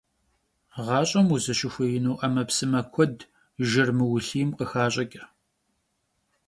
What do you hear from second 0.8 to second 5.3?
Ğaş'em vuzışıxuêinu 'emepsıme kued jjır mıulhiym khıxaş'ıç'.